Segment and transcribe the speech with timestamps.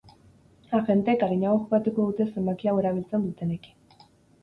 [0.77, 4.05] Agenteek arinago jokatuko dute zenbaki hau erabiltzen dutenekin.